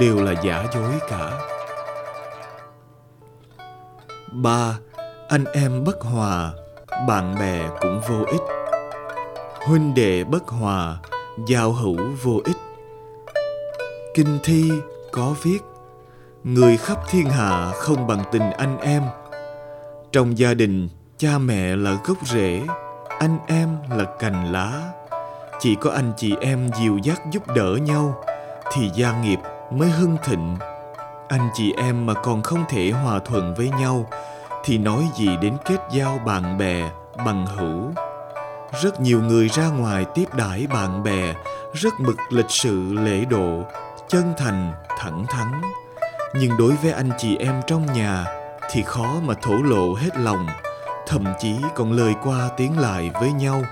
đều 0.00 0.24
là 0.24 0.32
giả 0.42 0.64
dối 0.74 0.92
cả. 1.08 1.30
Ba, 4.32 4.78
anh 5.28 5.44
em 5.44 5.84
bất 5.84 6.00
hòa, 6.00 6.52
bạn 7.08 7.34
bè 7.40 7.68
cũng 7.80 8.00
vô 8.08 8.24
ích 8.24 8.61
huynh 9.66 9.94
đệ 9.94 10.24
bất 10.24 10.48
hòa, 10.48 10.96
giao 11.46 11.72
hữu 11.72 11.96
vô 12.22 12.40
ích. 12.44 12.56
Kinh 14.14 14.38
thi 14.44 14.70
có 15.12 15.34
viết, 15.42 15.58
người 16.44 16.76
khắp 16.76 16.98
thiên 17.10 17.26
hạ 17.26 17.72
không 17.74 18.06
bằng 18.06 18.22
tình 18.32 18.50
anh 18.50 18.78
em. 18.78 19.02
Trong 20.12 20.38
gia 20.38 20.54
đình, 20.54 20.88
cha 21.18 21.38
mẹ 21.38 21.76
là 21.76 21.96
gốc 22.04 22.16
rễ, 22.26 22.62
anh 23.18 23.38
em 23.46 23.68
là 23.90 24.04
cành 24.18 24.52
lá. 24.52 24.92
Chỉ 25.60 25.74
có 25.74 25.90
anh 25.90 26.12
chị 26.16 26.34
em 26.40 26.70
dìu 26.80 26.98
dắt 26.98 27.22
giúp 27.30 27.42
đỡ 27.54 27.76
nhau 27.82 28.24
thì 28.72 28.90
gia 28.94 29.22
nghiệp 29.22 29.38
mới 29.70 29.90
hưng 29.90 30.16
thịnh. 30.24 30.56
Anh 31.28 31.48
chị 31.54 31.72
em 31.76 32.06
mà 32.06 32.14
còn 32.14 32.42
không 32.42 32.64
thể 32.68 32.90
hòa 32.90 33.18
thuận 33.18 33.54
với 33.54 33.70
nhau 33.80 34.06
thì 34.64 34.78
nói 34.78 35.08
gì 35.16 35.28
đến 35.42 35.56
kết 35.64 35.78
giao 35.92 36.18
bạn 36.26 36.58
bè, 36.58 36.90
bằng 37.26 37.46
hữu? 37.46 37.92
Rất 38.82 39.00
nhiều 39.00 39.20
người 39.20 39.48
ra 39.48 39.68
ngoài 39.68 40.06
tiếp 40.14 40.24
đãi 40.34 40.66
bạn 40.66 41.02
bè 41.02 41.34
rất 41.74 41.94
mực 41.98 42.16
lịch 42.30 42.50
sự 42.50 42.92
lễ 42.92 43.24
độ 43.24 43.62
chân 44.08 44.34
thành 44.38 44.72
thẳng 44.98 45.24
thắn 45.28 45.60
nhưng 46.34 46.56
đối 46.56 46.72
với 46.72 46.92
anh 46.92 47.10
chị 47.18 47.36
em 47.36 47.60
trong 47.66 47.86
nhà 47.92 48.24
thì 48.70 48.82
khó 48.82 49.20
mà 49.22 49.34
thổ 49.42 49.54
lộ 49.54 49.94
hết 49.94 50.16
lòng 50.16 50.46
thậm 51.06 51.24
chí 51.38 51.54
còn 51.74 51.92
lời 51.92 52.14
qua 52.22 52.48
tiếng 52.56 52.78
lại 52.78 53.10
với 53.20 53.32
nhau 53.32 53.62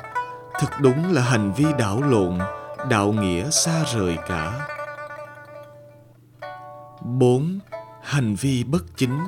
thật 0.61 0.71
đúng 0.81 1.13
là 1.13 1.23
hành 1.23 1.53
vi 1.53 1.65
đảo 1.79 2.03
lộn 2.03 2.39
đạo 2.89 3.13
nghĩa 3.13 3.51
xa 3.51 3.85
rời 3.95 4.17
cả 4.29 4.67
4. 7.03 7.59
Hành 8.03 8.35
vi 8.35 8.65
bất 8.65 8.83
chính, 8.97 9.19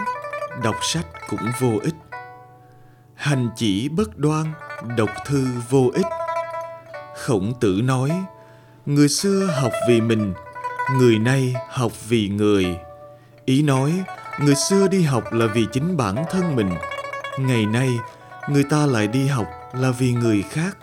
đọc 0.62 0.74
sách 0.82 1.06
cũng 1.28 1.40
vô 1.60 1.78
ích. 1.82 1.94
Hành 3.14 3.50
chỉ 3.56 3.88
bất 3.88 4.18
đoan, 4.18 4.52
đọc 4.96 5.10
thư 5.26 5.46
vô 5.68 5.90
ích. 5.94 6.06
Khổng 7.16 7.52
tử 7.60 7.80
nói, 7.84 8.10
người 8.86 9.08
xưa 9.08 9.46
học 9.62 9.72
vì 9.88 10.00
mình, 10.00 10.34
người 10.98 11.18
nay 11.18 11.54
học 11.68 11.92
vì 12.08 12.28
người. 12.28 12.76
Ý 13.44 13.62
nói, 13.62 14.04
người 14.40 14.54
xưa 14.54 14.88
đi 14.88 15.02
học 15.02 15.32
là 15.32 15.46
vì 15.46 15.66
chính 15.72 15.96
bản 15.96 16.24
thân 16.30 16.56
mình, 16.56 16.70
ngày 17.38 17.66
nay 17.66 17.88
người 18.48 18.64
ta 18.64 18.86
lại 18.86 19.06
đi 19.06 19.26
học 19.26 19.46
là 19.72 19.90
vì 19.90 20.12
người 20.12 20.42
khác. 20.42 20.76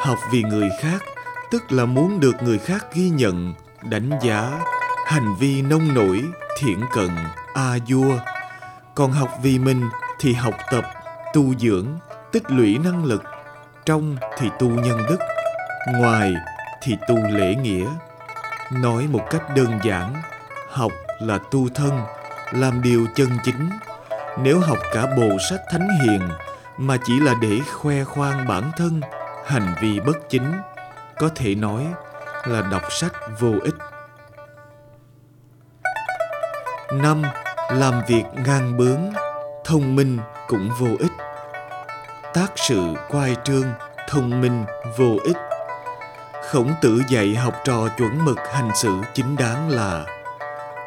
Học 0.00 0.18
vì 0.32 0.42
người 0.42 0.70
khác 0.80 1.02
tức 1.50 1.72
là 1.72 1.84
muốn 1.84 2.20
được 2.20 2.42
người 2.42 2.58
khác 2.58 2.86
ghi 2.94 3.08
nhận, 3.08 3.54
đánh 3.82 4.10
giá, 4.22 4.60
hành 5.06 5.34
vi 5.38 5.62
nông 5.62 5.94
nổi, 5.94 6.24
thiện 6.58 6.80
cận, 6.94 7.10
a 7.54 7.78
vua. 7.88 8.18
Còn 8.94 9.12
học 9.12 9.30
vì 9.42 9.58
mình 9.58 9.88
thì 10.20 10.32
học 10.32 10.54
tập, 10.70 10.84
tu 11.34 11.54
dưỡng, 11.58 11.86
tích 12.38 12.50
lũy 12.50 12.78
năng 12.78 13.04
lực. 13.04 13.22
Trong 13.86 14.16
thì 14.38 14.50
tu 14.58 14.68
nhân 14.68 15.02
đức, 15.08 15.18
ngoài 15.92 16.34
thì 16.82 16.96
tu 17.08 17.16
lễ 17.30 17.54
nghĩa. 17.54 17.86
Nói 18.72 19.06
một 19.10 19.22
cách 19.30 19.42
đơn 19.56 19.78
giản, 19.82 20.14
học 20.70 20.92
là 21.20 21.38
tu 21.50 21.68
thân, 21.74 22.00
làm 22.52 22.82
điều 22.82 23.06
chân 23.14 23.28
chính. 23.44 23.70
Nếu 24.38 24.60
học 24.60 24.78
cả 24.94 25.06
bộ 25.16 25.38
sách 25.50 25.60
thánh 25.70 25.88
hiền 26.02 26.20
mà 26.76 26.96
chỉ 27.04 27.20
là 27.20 27.34
để 27.42 27.58
khoe 27.72 28.04
khoang 28.04 28.48
bản 28.48 28.70
thân, 28.76 29.00
hành 29.46 29.74
vi 29.80 30.00
bất 30.00 30.28
chính, 30.28 30.52
có 31.18 31.28
thể 31.34 31.54
nói 31.54 31.86
là 32.44 32.62
đọc 32.62 32.92
sách 32.92 33.12
vô 33.38 33.52
ích. 33.62 33.76
năm 36.92 37.22
Làm 37.70 38.02
việc 38.08 38.24
ngang 38.46 38.76
bướng, 38.76 39.12
thông 39.64 39.96
minh 39.96 40.18
cũng 40.48 40.70
vô 40.78 40.88
ích. 40.98 41.27
Tác 42.34 42.52
sự 42.56 42.94
quai 43.08 43.36
trương, 43.44 43.72
thông 44.08 44.40
minh 44.40 44.64
vô 44.96 45.16
ích. 45.24 45.36
Khổng 46.50 46.72
tử 46.82 47.02
dạy 47.08 47.34
học 47.34 47.54
trò 47.64 47.88
chuẩn 47.98 48.24
mực 48.24 48.38
hành 48.52 48.70
xử 48.74 48.92
chính 49.14 49.36
đáng 49.36 49.68
là 49.68 50.04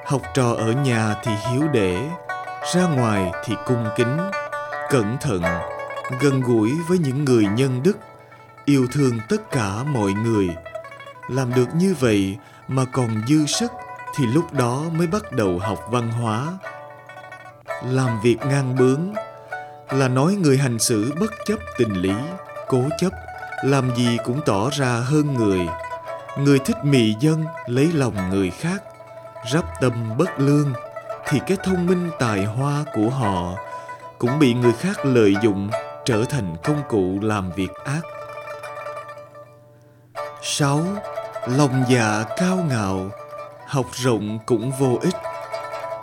Học 0.06 0.22
trò 0.34 0.54
ở 0.54 0.72
nhà 0.72 1.16
thì 1.24 1.32
hiếu 1.50 1.62
để, 1.74 2.10
ra 2.74 2.88
ngoài 2.88 3.32
thì 3.46 3.56
cung 3.66 3.86
kính, 3.96 4.18
cẩn 4.90 5.18
thận, 5.22 5.42
gần 6.20 6.42
gũi 6.42 6.72
với 6.90 6.98
những 6.98 7.26
người 7.26 7.46
nhân 7.46 7.84
đức, 7.84 7.98
yêu 8.66 8.88
thương 8.92 9.20
tất 9.30 9.52
cả 9.52 9.84
mọi 9.84 10.12
người. 10.12 10.50
Làm 11.30 11.54
được 11.54 11.76
như 11.76 11.96
vậy 12.00 12.38
mà 12.68 12.86
còn 12.94 13.22
dư 13.28 13.46
sức 13.46 13.72
thì 14.16 14.26
lúc 14.26 14.54
đó 14.54 14.84
mới 14.98 15.08
bắt 15.08 15.32
đầu 15.32 15.60
học 15.60 15.80
văn 15.90 16.12
hóa 16.12 16.48
làm 17.86 18.22
việc 18.22 18.38
ngang 18.46 18.76
bướng 18.76 19.14
là 19.92 20.08
nói 20.08 20.36
người 20.36 20.58
hành 20.58 20.80
xử 20.80 21.14
bất 21.20 21.32
chấp 21.46 21.60
tình 21.78 21.94
lý, 21.94 22.14
cố 22.68 22.84
chấp, 23.00 23.14
làm 23.64 23.96
gì 23.96 24.18
cũng 24.26 24.42
tỏ 24.46 24.70
ra 24.70 24.88
hơn 24.88 25.34
người 25.34 25.68
người 26.38 26.60
thích 26.60 26.86
mị 26.86 27.16
dân, 27.20 27.46
lấy 27.66 27.92
lòng 27.94 28.30
người 28.30 28.50
khác, 28.50 28.84
rắp 29.52 29.66
tâm 29.82 30.18
bất 30.18 30.40
lương, 30.40 30.74
thì 31.28 31.40
cái 31.48 31.58
thông 31.64 31.86
minh 31.86 32.10
tài 32.20 32.46
hoa 32.46 32.84
của 32.94 33.10
họ 33.10 33.56
cũng 34.18 34.40
bị 34.40 34.54
người 34.54 34.74
khác 34.74 35.06
lợi 35.06 35.36
dụng, 35.42 35.70
trở 36.06 36.24
thành 36.30 36.56
công 36.64 36.82
cụ 36.90 37.20
làm 37.22 37.52
việc 37.52 37.72
ác. 37.86 38.02
6. 40.42 40.82
Lòng 41.48 41.84
dạ 41.90 42.24
cao 42.38 42.58
ngạo, 42.70 43.10
học 43.68 43.86
rộng 43.92 44.40
cũng 44.46 44.72
vô 44.72 44.98
ích 45.02 45.16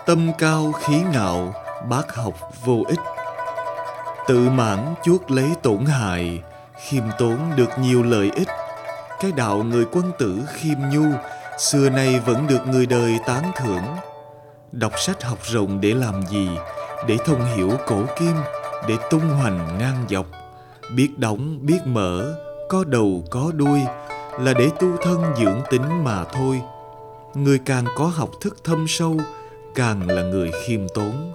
tâm 0.07 0.33
cao 0.39 0.73
khí 0.73 1.03
ngạo, 1.13 1.55
bác 1.89 2.15
học 2.15 2.35
vô 2.65 2.83
ích 2.89 2.99
tự 4.29 4.51
mãn 4.51 4.95
chuốc 5.05 5.31
lấy 5.31 5.51
tổn 5.63 5.85
hại, 5.85 6.43
khiêm 6.89 7.03
tốn 7.19 7.39
được 7.57 7.69
nhiều 7.79 8.03
lợi 8.03 8.31
ích. 8.35 8.49
Cái 9.21 9.33
đạo 9.33 9.63
người 9.63 9.85
quân 9.93 10.13
tử 10.19 10.41
khiêm 10.55 10.79
nhu, 10.93 11.05
xưa 11.59 11.91
nay 11.91 12.21
vẫn 12.27 12.47
được 12.47 12.67
người 12.67 12.87
đời 12.87 13.19
tán 13.27 13.53
thưởng. 13.57 13.83
Đọc 14.73 14.93
sách 14.99 15.23
học 15.23 15.39
rộng 15.43 15.81
để 15.81 15.95
làm 15.95 16.23
gì? 16.27 16.49
Để 17.07 17.17
thông 17.25 17.57
hiểu 17.57 17.71
cổ 17.87 18.03
kim, 18.19 18.35
để 18.89 18.97
tung 19.11 19.29
hoành 19.29 19.79
ngang 19.79 20.05
dọc. 20.09 20.27
Biết 20.95 21.19
đóng, 21.19 21.59
biết 21.63 21.79
mở, 21.85 22.35
có 22.69 22.85
đầu, 22.85 23.23
có 23.31 23.53
đuôi, 23.55 23.81
là 24.41 24.53
để 24.53 24.71
tu 24.81 24.97
thân 25.03 25.25
dưỡng 25.39 25.61
tính 25.71 26.05
mà 26.05 26.25
thôi. 26.25 26.61
Người 27.35 27.59
càng 27.67 27.85
có 27.97 28.05
học 28.05 28.31
thức 28.41 28.57
thâm 28.65 28.85
sâu, 28.89 29.17
càng 29.75 30.11
là 30.11 30.23
người 30.23 30.51
khiêm 30.67 30.89
tốn 30.95 31.33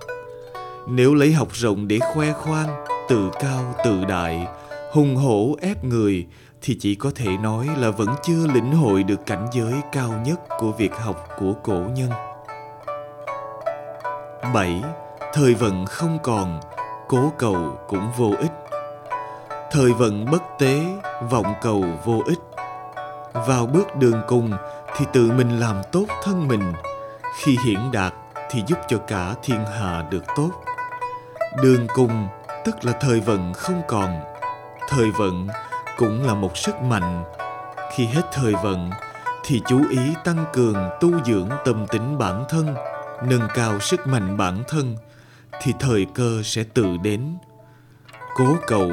nếu 0.87 1.13
lấy 1.13 1.33
học 1.33 1.47
rộng 1.51 1.87
để 1.87 1.99
khoe 2.13 2.31
khoang 2.31 2.85
tự 3.09 3.29
cao 3.39 3.75
tự 3.85 4.05
đại 4.05 4.47
hùng 4.91 5.15
hổ 5.15 5.55
ép 5.61 5.83
người 5.83 6.27
thì 6.61 6.77
chỉ 6.79 6.95
có 6.95 7.11
thể 7.15 7.37
nói 7.37 7.69
là 7.77 7.89
vẫn 7.89 8.07
chưa 8.23 8.47
lĩnh 8.53 8.71
hội 8.71 9.03
được 9.03 9.25
cảnh 9.25 9.47
giới 9.53 9.73
cao 9.91 10.13
nhất 10.25 10.39
của 10.59 10.71
việc 10.71 10.95
học 10.95 11.27
của 11.39 11.53
cổ 11.63 11.79
nhân. 11.95 12.09
7. 14.53 14.81
Thời 15.33 15.53
vận 15.53 15.85
không 15.85 16.19
còn, 16.23 16.59
cố 17.07 17.31
cầu 17.37 17.79
cũng 17.87 18.11
vô 18.17 18.31
ích. 18.39 18.51
Thời 19.71 19.93
vận 19.93 20.25
bất 20.31 20.43
tế, 20.59 20.85
vọng 21.29 21.53
cầu 21.61 21.85
vô 22.05 22.21
ích. 22.25 22.39
Vào 23.47 23.65
bước 23.65 23.95
đường 23.95 24.21
cùng 24.27 24.51
thì 24.97 25.05
tự 25.13 25.31
mình 25.31 25.59
làm 25.59 25.75
tốt 25.91 26.05
thân 26.23 26.47
mình 26.47 26.73
khi 27.35 27.57
hiển 27.65 27.91
đạt 27.91 28.13
thì 28.51 28.63
giúp 28.67 28.77
cho 28.87 28.97
cả 28.97 29.35
thiên 29.43 29.65
hạ 29.65 30.05
được 30.11 30.23
tốt 30.35 30.49
đường 31.61 31.87
cùng, 31.93 32.27
tức 32.65 32.85
là 32.85 32.93
thời 33.01 33.19
vận 33.19 33.53
không 33.53 33.81
còn. 33.87 34.19
Thời 34.89 35.11
vận 35.11 35.47
cũng 35.97 36.27
là 36.27 36.33
một 36.33 36.57
sức 36.57 36.81
mạnh. 36.81 37.23
Khi 37.95 38.05
hết 38.05 38.21
thời 38.31 38.53
vận, 38.63 38.89
thì 39.45 39.61
chú 39.67 39.89
ý 39.89 39.99
tăng 40.23 40.45
cường 40.53 40.89
tu 40.99 41.23
dưỡng 41.25 41.49
tâm 41.65 41.87
tính 41.87 42.17
bản 42.17 42.45
thân, 42.49 42.75
nâng 43.25 43.47
cao 43.55 43.79
sức 43.79 44.07
mạnh 44.07 44.37
bản 44.37 44.63
thân, 44.67 44.95
thì 45.61 45.73
thời 45.79 46.05
cơ 46.13 46.41
sẽ 46.43 46.63
tự 46.73 46.97
đến. 47.03 47.37
Cố 48.35 48.55
cầu 48.67 48.91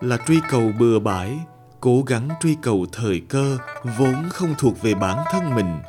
là 0.00 0.16
truy 0.26 0.40
cầu 0.50 0.70
bừa 0.78 0.98
bãi, 0.98 1.38
cố 1.80 2.02
gắng 2.06 2.28
truy 2.40 2.56
cầu 2.62 2.86
thời 2.92 3.22
cơ 3.28 3.58
vốn 3.98 4.28
không 4.32 4.54
thuộc 4.58 4.82
về 4.82 4.94
bản 4.94 5.18
thân 5.32 5.54
mình. 5.54 5.82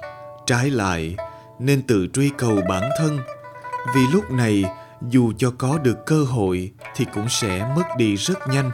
Trái 0.45 0.69
lại, 0.69 1.15
nên 1.59 1.81
tự 1.81 2.07
truy 2.13 2.31
cầu 2.37 2.59
bản 2.69 2.83
thân. 2.99 3.19
Vì 3.95 4.01
lúc 4.13 4.31
này 4.31 4.65
dù 5.09 5.31
cho 5.37 5.51
có 5.57 5.77
được 5.77 6.05
cơ 6.05 6.23
hội 6.23 6.71
thì 6.95 7.05
cũng 7.13 7.29
sẽ 7.29 7.73
mất 7.75 7.83
đi 7.97 8.15
rất 8.15 8.47
nhanh 8.47 8.71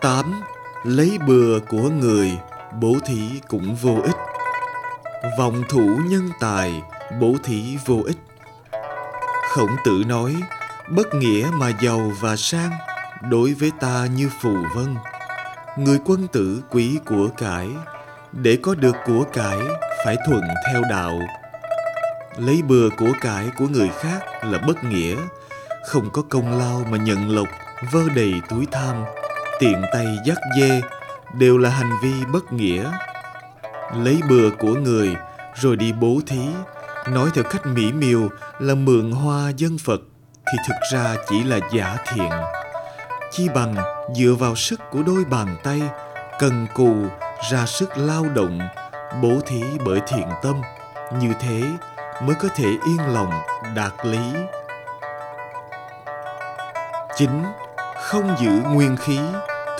8. 0.00 0.42
Lấy 0.84 1.18
bừa 1.26 1.58
của 1.68 1.90
người, 2.00 2.38
bố 2.80 2.96
thí 3.06 3.40
cũng 3.48 3.74
vô 3.74 3.98
ích. 4.02 4.16
Vọng 5.38 5.62
thủ 5.68 5.98
nhân 6.08 6.30
tài, 6.40 6.82
bố 7.20 7.34
thí 7.44 7.76
vô 7.86 8.00
ích. 8.06 8.18
Khổng 9.48 9.76
tử 9.84 10.02
nói, 10.06 10.34
bất 10.88 11.14
nghĩa 11.14 11.50
mà 11.52 11.72
giàu 11.82 12.12
và 12.20 12.36
sang, 12.36 12.70
đối 13.30 13.54
với 13.54 13.70
ta 13.80 14.06
như 14.16 14.30
phù 14.42 14.56
vân 14.74 14.96
người 15.76 15.98
quân 16.04 16.26
tử 16.32 16.62
quý 16.70 16.98
của 17.06 17.28
cải 17.36 17.68
để 18.32 18.58
có 18.62 18.74
được 18.74 18.96
của 19.06 19.24
cải 19.32 19.58
phải 20.04 20.16
thuận 20.26 20.42
theo 20.72 20.82
đạo 20.90 21.18
lấy 22.36 22.62
bừa 22.62 22.88
của 22.90 23.12
cải 23.20 23.50
của 23.58 23.66
người 23.68 23.90
khác 24.00 24.20
là 24.44 24.58
bất 24.58 24.84
nghĩa. 24.84 25.16
Không 25.86 26.10
có 26.12 26.22
công 26.28 26.58
lao 26.58 26.82
mà 26.90 26.98
nhận 26.98 27.36
lộc, 27.36 27.48
vơ 27.92 28.00
đầy 28.14 28.34
túi 28.48 28.66
tham. 28.72 29.04
Tiện 29.58 29.82
tay 29.92 30.06
dắt 30.24 30.38
dê 30.58 30.80
đều 31.34 31.58
là 31.58 31.70
hành 31.70 31.92
vi 32.02 32.12
bất 32.32 32.52
nghĩa. 32.52 32.90
Lấy 33.96 34.20
bừa 34.28 34.50
của 34.50 34.74
người, 34.74 35.16
rồi 35.54 35.76
đi 35.76 35.92
bố 35.92 36.20
thí. 36.26 36.46
Nói 37.08 37.30
theo 37.34 37.44
cách 37.44 37.66
mỹ 37.66 37.92
miều 37.92 38.28
là 38.58 38.74
mượn 38.74 39.12
hoa 39.12 39.50
dân 39.56 39.78
phật, 39.78 40.00
thì 40.46 40.58
thực 40.68 40.76
ra 40.92 41.16
chỉ 41.28 41.44
là 41.44 41.58
giả 41.72 41.96
thiện. 42.12 42.30
Chi 43.30 43.48
bằng 43.54 43.74
dựa 44.16 44.34
vào 44.38 44.56
sức 44.56 44.80
của 44.90 45.02
đôi 45.02 45.24
bàn 45.24 45.56
tay, 45.62 45.82
cần 46.38 46.66
cù 46.74 46.94
ra 47.50 47.66
sức 47.66 47.90
lao 47.96 48.24
động, 48.34 48.60
bố 49.22 49.40
thí 49.46 49.62
bởi 49.84 50.00
thiện 50.06 50.28
tâm. 50.42 50.60
Như 51.20 51.32
thế 51.40 51.62
mới 52.20 52.34
có 52.34 52.48
thể 52.54 52.64
yên 52.64 53.14
lòng 53.14 53.32
đạt 53.74 53.92
lý. 54.02 54.32
Chính 57.16 57.44
không 58.02 58.36
giữ 58.40 58.50
nguyên 58.50 58.96
khí, 58.96 59.18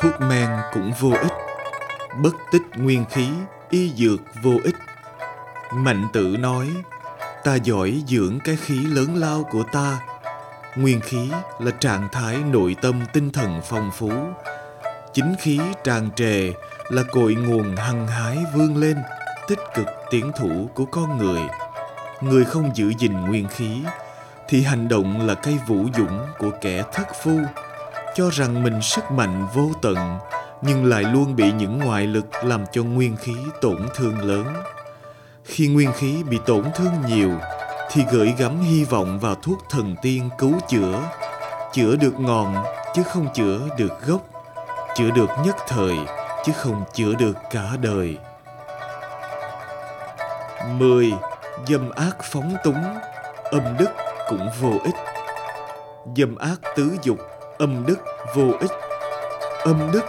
thuốc 0.01 0.21
men 0.21 0.49
cũng 0.73 0.93
vô 1.01 1.11
ích. 1.11 1.33
Bất 2.17 2.35
tích 2.53 2.63
nguyên 2.77 3.05
khí, 3.11 3.29
y 3.71 3.93
dược 3.97 4.21
vô 4.43 4.53
ích. 4.65 4.77
Mạnh 5.73 6.09
tử 6.13 6.37
nói, 6.39 6.69
ta 7.45 7.55
giỏi 7.55 8.03
dưỡng 8.07 8.39
cái 8.45 8.57
khí 8.57 8.87
lớn 8.87 9.17
lao 9.17 9.49
của 9.51 9.63
ta. 9.73 10.01
Nguyên 10.77 11.01
khí 11.01 11.31
là 11.59 11.71
trạng 11.71 12.09
thái 12.13 12.37
nội 12.37 12.77
tâm 12.83 13.03
tinh 13.13 13.31
thần 13.31 13.61
phong 13.65 13.91
phú. 13.91 14.13
Chính 15.13 15.35
khí 15.41 15.61
tràn 15.85 16.11
trề 16.17 16.53
là 16.89 17.03
cội 17.13 17.35
nguồn 17.35 17.77
hăng 17.77 18.07
hái 18.09 18.39
vươn 18.55 18.77
lên, 18.77 18.97
tích 19.49 19.61
cực 19.75 19.87
tiến 20.11 20.33
thủ 20.39 20.71
của 20.75 20.85
con 20.85 21.19
người 21.19 21.41
người 22.23 22.45
không 22.45 22.71
giữ 22.75 22.93
gìn 22.99 23.21
nguyên 23.21 23.49
khí, 23.49 23.83
thì 24.49 24.63
hành 24.63 24.89
động 24.89 25.27
là 25.27 25.35
cây 25.35 25.59
vũ 25.67 25.85
dũng 25.97 26.27
của 26.39 26.51
kẻ 26.61 26.83
thất 26.93 27.09
phu. 27.23 27.39
Cho 28.15 28.31
rằng 28.33 28.63
mình 28.63 28.83
sức 28.83 29.11
mạnh 29.11 29.47
vô 29.55 29.71
tận, 29.83 30.19
nhưng 30.63 30.85
lại 30.85 31.03
luôn 31.03 31.37
bị 31.37 31.53
những 31.53 31.79
ngoại 31.79 32.07
lực 32.07 32.27
làm 32.45 32.65
cho 32.73 32.83
nguyên 32.83 33.17
khí 33.17 33.35
tổn 33.61 33.89
thương 33.95 34.19
lớn. 34.19 34.45
Khi 35.45 35.69
nguyên 35.69 35.93
khí 35.93 36.23
bị 36.23 36.39
tổn 36.47 36.65
thương 36.75 36.93
nhiều, 37.09 37.31
thì 37.91 38.03
gửi 38.13 38.35
gắm 38.39 38.61
hy 38.61 38.85
vọng 38.85 39.19
vào 39.19 39.35
thuốc 39.35 39.59
thần 39.71 39.97
tiên 40.03 40.29
cứu 40.39 40.55
chữa. 40.69 41.03
Chữa 41.73 41.97
được 41.97 42.21
ngọn, 42.21 42.65
chứ 42.95 43.03
không 43.03 43.27
chữa 43.35 43.59
được 43.79 44.07
gốc. 44.07 44.23
Chữa 44.97 45.11
được 45.11 45.31
nhất 45.45 45.57
thời, 45.69 45.97
chứ 46.45 46.53
không 46.57 46.85
chữa 46.95 47.15
được 47.15 47.37
cả 47.51 47.65
đời. 47.81 48.19
10. 50.79 51.13
Dâm 51.69 51.91
ác 51.91 52.17
phóng 52.23 52.55
túng, 52.65 52.85
âm 53.45 53.63
đức 53.79 53.91
cũng 54.29 54.49
vô 54.61 54.71
ích. 54.85 54.95
Dâm 56.17 56.37
ác 56.37 56.61
tứ 56.77 56.91
dục, 57.03 57.19
âm 57.59 57.87
đức 57.87 57.99
vô 58.35 58.51
ích. 58.61 58.71
Âm 59.65 59.91
đức 59.93 60.05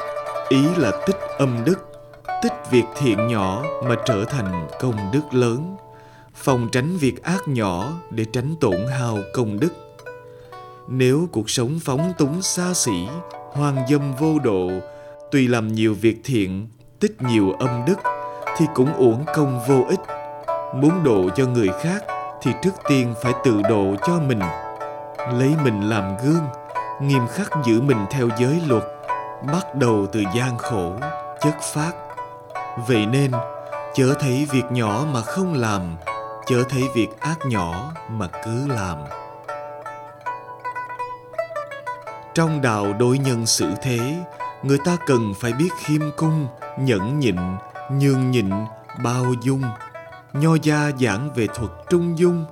ý 0.50 0.62
là 0.77 0.91
tích 1.07 1.19
âm 1.38 1.63
đức, 1.65 1.91
tích 2.43 2.53
việc 2.71 2.83
thiện 2.97 3.27
nhỏ 3.27 3.63
mà 3.83 3.95
trở 4.05 4.25
thành 4.25 4.67
công 4.79 5.12
đức 5.13 5.33
lớn. 5.33 5.75
Phòng 6.35 6.69
tránh 6.71 6.97
việc 6.97 7.23
ác 7.23 7.47
nhỏ 7.47 7.91
để 8.09 8.25
tránh 8.33 8.55
tổn 8.62 8.77
hao 9.00 9.17
công 9.33 9.59
đức. 9.59 9.73
Nếu 10.88 11.27
cuộc 11.31 11.50
sống 11.50 11.79
phóng 11.85 12.13
túng 12.17 12.41
xa 12.41 12.73
xỉ, 12.73 13.07
hoang 13.51 13.77
dâm 13.89 14.15
vô 14.15 14.39
độ, 14.39 14.69
tuy 15.31 15.47
làm 15.47 15.67
nhiều 15.67 15.95
việc 16.01 16.17
thiện, 16.23 16.67
tích 17.00 17.21
nhiều 17.21 17.51
âm 17.59 17.85
đức, 17.88 17.97
thì 18.57 18.65
cũng 18.73 18.93
uổng 18.93 19.25
công 19.35 19.59
vô 19.67 19.85
ích 19.89 20.00
muốn 20.74 21.03
độ 21.03 21.30
cho 21.36 21.46
người 21.46 21.70
khác 21.82 22.03
thì 22.42 22.51
trước 22.62 22.74
tiên 22.89 23.13
phải 23.22 23.34
tự 23.44 23.62
độ 23.70 23.96
cho 24.08 24.20
mình. 24.20 24.39
Lấy 25.18 25.56
mình 25.63 25.89
làm 25.89 26.17
gương, 26.24 26.47
nghiêm 27.02 27.28
khắc 27.28 27.52
giữ 27.65 27.82
mình 27.82 28.06
theo 28.10 28.30
giới 28.38 28.62
luật, 28.67 28.84
bắt 29.54 29.76
đầu 29.76 30.08
từ 30.12 30.24
gian 30.36 30.58
khổ, 30.58 30.93
chất 31.41 31.56
phát 31.62 31.91
vậy 32.88 33.06
nên, 33.06 33.32
chớ 33.93 34.13
thấy 34.19 34.47
việc 34.52 34.63
nhỏ 34.71 35.06
mà 35.13 35.21
không 35.21 35.54
làm, 35.54 35.95
chớ 36.45 36.63
thấy 36.69 36.84
việc 36.95 37.19
ác 37.19 37.38
nhỏ 37.45 37.93
mà 38.10 38.28
cứ 38.45 38.67
làm. 38.67 38.97
Trong 42.34 42.62
đạo 42.62 42.93
đối 43.00 43.17
nhân 43.17 43.45
xử 43.45 43.74
thế, 43.82 44.00
người 44.63 44.78
ta 44.86 44.97
cần 45.08 45.34
phải 45.39 45.54
biết 45.54 45.69
khiêm 45.78 46.02
cung, 46.17 46.47
nhẫn 46.78 47.19
nhịn, 47.19 47.38
nhường 47.91 48.32
nhịn, 48.32 48.50
bao 49.04 49.26
dung 49.41 49.63
nho 50.34 50.56
gia 50.62 50.91
giảng 51.00 51.34
về 51.34 51.48
thuật 51.56 51.72
trung 51.89 52.19
dung, 52.19 52.46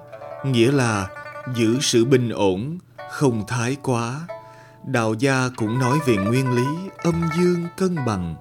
nghĩa 0.43 0.71
là 0.71 1.07
giữ 1.55 1.79
sự 1.81 2.05
bình 2.05 2.29
ổn, 2.29 2.77
không 3.09 3.47
thái 3.47 3.77
quá. 3.83 4.21
Đạo 4.83 5.13
gia 5.13 5.49
cũng 5.55 5.79
nói 5.79 5.99
về 6.05 6.15
nguyên 6.15 6.55
lý 6.55 6.65
âm 6.97 7.21
dương 7.37 7.67
cân 7.77 7.95
bằng, 8.05 8.35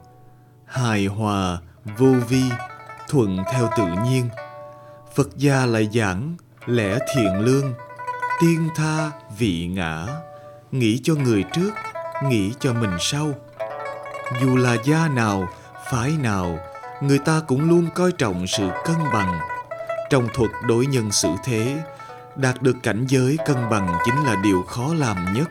hài 0.66 1.06
hòa, 1.06 1.58
vô 1.98 2.12
vi, 2.28 2.42
thuận 3.08 3.38
theo 3.52 3.70
tự 3.76 3.86
nhiên. 4.04 4.28
Phật 5.14 5.28
gia 5.36 5.66
lại 5.66 5.88
giảng 5.94 6.36
lẽ 6.66 6.98
thiện 7.14 7.40
lương, 7.40 7.74
tiên 8.40 8.68
tha 8.76 9.10
vị 9.38 9.66
ngã, 9.66 10.06
nghĩ 10.72 11.00
cho 11.02 11.14
người 11.14 11.44
trước, 11.52 11.70
nghĩ 12.24 12.52
cho 12.60 12.72
mình 12.72 12.96
sau. 13.00 13.32
Dù 14.40 14.56
là 14.56 14.76
gia 14.84 15.08
nào, 15.08 15.48
phái 15.90 16.10
nào 16.10 16.58
người 17.00 17.18
ta 17.18 17.40
cũng 17.46 17.68
luôn 17.68 17.88
coi 17.94 18.12
trọng 18.12 18.46
sự 18.46 18.70
cân 18.84 18.96
bằng. 19.12 19.38
Trong 20.10 20.28
thuật 20.34 20.50
đối 20.68 20.86
nhân 20.86 21.12
xử 21.12 21.28
thế, 21.44 21.76
đạt 22.36 22.62
được 22.62 22.76
cảnh 22.82 23.04
giới 23.08 23.38
cân 23.46 23.56
bằng 23.70 23.98
chính 24.04 24.24
là 24.24 24.36
điều 24.42 24.62
khó 24.62 24.94
làm 24.94 25.32
nhất. 25.34 25.48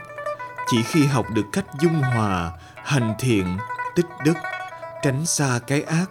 Chỉ 0.68 0.84
khi 0.84 1.06
học 1.06 1.26
được 1.34 1.46
cách 1.54 1.66
dung 1.80 2.02
hòa, 2.02 2.52
hành 2.76 3.14
thiện, 3.20 3.58
tích 3.96 4.06
đức, 4.26 4.36
tránh 5.02 5.26
xa 5.26 5.60
cái 5.68 5.84
ác, 5.84 6.06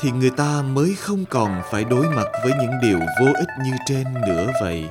thì 0.00 0.10
người 0.10 0.30
ta 0.30 0.62
mới 0.62 0.96
không 1.00 1.24
còn 1.30 1.62
phải 1.70 1.84
đối 1.84 2.06
mặt 2.06 2.26
với 2.42 2.52
những 2.60 2.72
điều 2.82 2.98
vô 2.98 3.26
ích 3.26 3.48
như 3.64 3.72
trên 3.86 4.04
nữa 4.14 4.52
vậy. 4.60 4.88